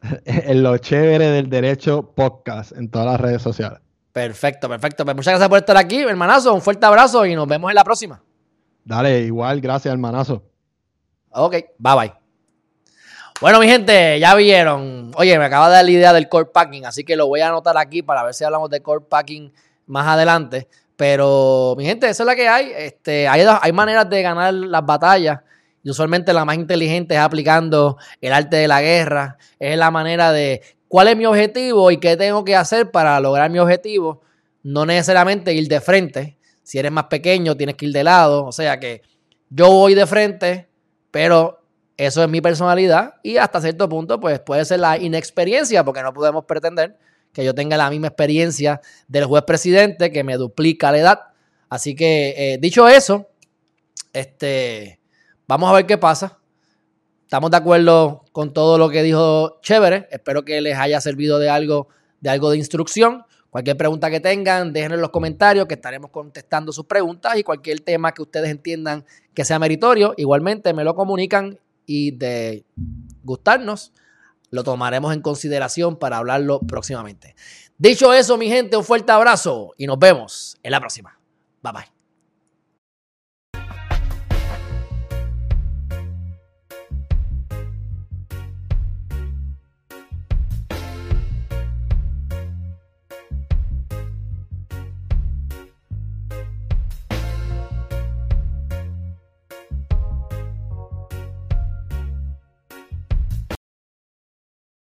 en 0.24 0.62
lo 0.62 0.78
chévere 0.78 1.26
del 1.26 1.50
derecho 1.50 2.12
podcast 2.14 2.72
en 2.72 2.88
todas 2.88 3.08
las 3.08 3.20
redes 3.20 3.42
sociales. 3.42 3.80
Perfecto, 4.12 4.68
perfecto. 4.68 5.04
Pues 5.04 5.16
muchas 5.16 5.32
gracias 5.32 5.48
por 5.48 5.58
estar 5.58 5.76
aquí, 5.76 5.98
hermanazo. 5.98 6.54
Un 6.54 6.62
fuerte 6.62 6.86
abrazo 6.86 7.26
y 7.26 7.34
nos 7.34 7.48
vemos 7.48 7.70
en 7.70 7.74
la 7.74 7.84
próxima. 7.84 8.22
Dale, 8.84 9.22
igual, 9.22 9.60
gracias, 9.60 9.92
hermanazo. 9.92 10.44
Ok, 11.30 11.56
bye 11.78 11.94
bye. 11.96 12.25
Bueno, 13.38 13.60
mi 13.60 13.68
gente, 13.68 14.18
ya 14.18 14.34
vieron. 14.34 15.10
Oye, 15.14 15.38
me 15.38 15.44
acaba 15.44 15.68
de 15.68 15.74
dar 15.74 15.84
la 15.84 15.90
idea 15.90 16.12
del 16.14 16.26
core 16.26 16.48
packing, 16.52 16.86
así 16.86 17.04
que 17.04 17.16
lo 17.16 17.26
voy 17.26 17.40
a 17.40 17.48
anotar 17.48 17.76
aquí 17.76 18.02
para 18.02 18.22
ver 18.22 18.32
si 18.32 18.44
hablamos 18.44 18.70
de 18.70 18.80
core 18.80 19.04
packing 19.06 19.52
más 19.86 20.06
adelante. 20.06 20.68
Pero, 20.96 21.74
mi 21.76 21.84
gente, 21.84 22.08
eso 22.08 22.22
es 22.22 22.26
la 22.26 22.34
que 22.34 22.48
hay. 22.48 22.72
Este, 22.74 23.28
hay, 23.28 23.44
hay 23.60 23.72
maneras 23.72 24.08
de 24.08 24.22
ganar 24.22 24.54
las 24.54 24.86
batallas. 24.86 25.40
Y 25.82 25.90
usualmente 25.90 26.32
la 26.32 26.46
más 26.46 26.56
inteligente 26.56 27.14
es 27.14 27.20
aplicando 27.20 27.98
el 28.22 28.32
arte 28.32 28.56
de 28.56 28.68
la 28.68 28.80
guerra. 28.80 29.36
Es 29.58 29.76
la 29.76 29.90
manera 29.90 30.32
de 30.32 30.62
cuál 30.88 31.08
es 31.08 31.16
mi 31.16 31.26
objetivo 31.26 31.90
y 31.90 31.98
qué 31.98 32.16
tengo 32.16 32.42
que 32.42 32.56
hacer 32.56 32.90
para 32.90 33.20
lograr 33.20 33.50
mi 33.50 33.58
objetivo. 33.58 34.22
No 34.62 34.86
necesariamente 34.86 35.52
ir 35.52 35.68
de 35.68 35.82
frente. 35.82 36.38
Si 36.62 36.78
eres 36.78 36.90
más 36.90 37.04
pequeño, 37.04 37.54
tienes 37.54 37.76
que 37.76 37.84
ir 37.84 37.92
de 37.92 38.02
lado. 38.02 38.46
O 38.46 38.52
sea 38.52 38.80
que 38.80 39.02
yo 39.50 39.70
voy 39.70 39.94
de 39.94 40.06
frente, 40.06 40.68
pero 41.10 41.55
eso 41.96 42.22
es 42.22 42.28
mi 42.28 42.40
personalidad 42.40 43.14
y 43.22 43.38
hasta 43.38 43.60
cierto 43.60 43.88
punto 43.88 44.20
pues 44.20 44.38
puede 44.40 44.64
ser 44.64 44.80
la 44.80 44.98
inexperiencia 44.98 45.84
porque 45.84 46.02
no 46.02 46.12
podemos 46.12 46.44
pretender 46.44 46.98
que 47.32 47.44
yo 47.44 47.54
tenga 47.54 47.76
la 47.76 47.90
misma 47.90 48.08
experiencia 48.08 48.80
del 49.08 49.24
juez 49.24 49.44
presidente 49.44 50.10
que 50.10 50.24
me 50.24 50.36
duplica 50.36 50.92
la 50.92 50.98
edad. 50.98 51.20
Así 51.68 51.94
que 51.94 52.34
eh, 52.36 52.58
dicho 52.58 52.88
eso, 52.88 53.28
este, 54.12 55.00
vamos 55.46 55.70
a 55.70 55.74
ver 55.74 55.86
qué 55.86 55.98
pasa. 55.98 56.38
Estamos 57.22 57.50
de 57.50 57.56
acuerdo 57.56 58.24
con 58.32 58.52
todo 58.52 58.78
lo 58.78 58.88
que 58.88 59.02
dijo 59.02 59.58
Chévere. 59.60 60.06
Espero 60.10 60.44
que 60.44 60.60
les 60.60 60.78
haya 60.78 61.00
servido 61.00 61.38
de 61.38 61.50
algo, 61.50 61.88
de 62.20 62.30
algo 62.30 62.50
de 62.50 62.58
instrucción. 62.58 63.24
Cualquier 63.50 63.76
pregunta 63.76 64.10
que 64.10 64.20
tengan, 64.20 64.72
déjenlo 64.72 64.96
en 64.96 65.00
los 65.00 65.10
comentarios 65.10 65.66
que 65.66 65.74
estaremos 65.74 66.10
contestando 66.10 66.72
sus 66.72 66.84
preguntas 66.84 67.36
y 67.36 67.42
cualquier 67.42 67.80
tema 67.80 68.12
que 68.12 68.22
ustedes 68.22 68.50
entiendan 68.50 69.04
que 69.34 69.44
sea 69.44 69.58
meritorio, 69.58 70.14
igualmente 70.16 70.72
me 70.72 70.84
lo 70.84 70.94
comunican 70.94 71.58
y 71.86 72.10
de 72.12 72.64
gustarnos, 73.22 73.92
lo 74.50 74.64
tomaremos 74.64 75.14
en 75.14 75.22
consideración 75.22 75.96
para 75.96 76.18
hablarlo 76.18 76.60
próximamente. 76.60 77.34
Dicho 77.78 78.12
eso, 78.12 78.36
mi 78.36 78.48
gente, 78.48 78.76
un 78.76 78.84
fuerte 78.84 79.12
abrazo 79.12 79.74
y 79.76 79.86
nos 79.86 79.98
vemos 79.98 80.56
en 80.62 80.70
la 80.70 80.80
próxima. 80.80 81.18
Bye 81.62 81.72
bye. 81.72 81.95